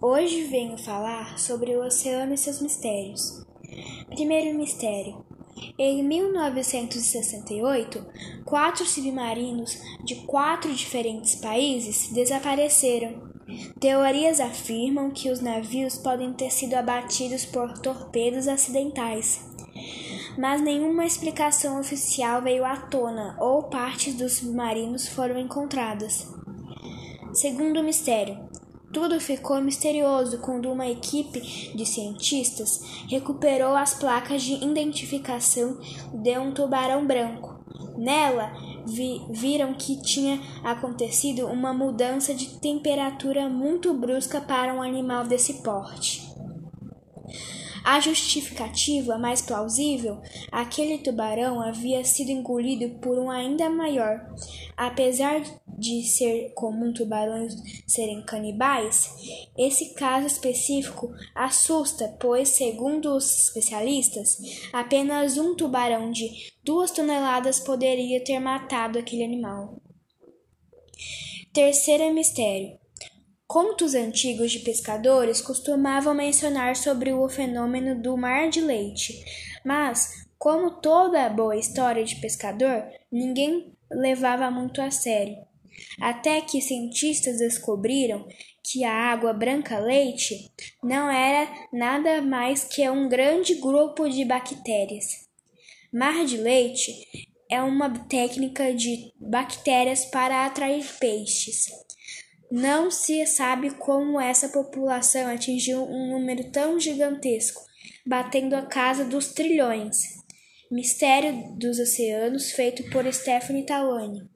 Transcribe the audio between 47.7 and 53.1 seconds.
A justificativa mais plausível, aquele tubarão havia sido engolido